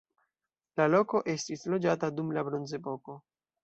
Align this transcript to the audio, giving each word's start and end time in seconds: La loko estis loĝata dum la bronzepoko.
La 0.81 0.87
loko 0.93 1.23
estis 1.35 1.69
loĝata 1.77 2.13
dum 2.19 2.37
la 2.39 2.49
bronzepoko. 2.53 3.25